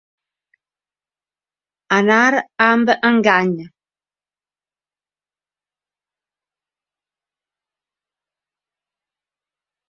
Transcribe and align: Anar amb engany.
Anar 1.97 2.21
amb 2.67 2.89
engany. 3.11 3.53